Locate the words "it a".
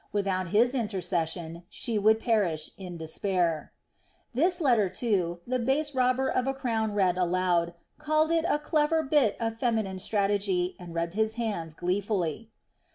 8.31-8.57